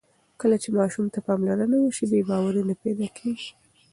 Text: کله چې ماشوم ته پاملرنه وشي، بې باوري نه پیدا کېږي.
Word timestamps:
کله 0.41 0.55
چې 0.63 0.69
ماشوم 0.77 1.05
ته 1.13 1.19
پاملرنه 1.27 1.77
وشي، 1.79 2.05
بې 2.11 2.21
باوري 2.29 2.61
نه 2.69 2.75
پیدا 2.83 3.07
کېږي. 3.17 3.49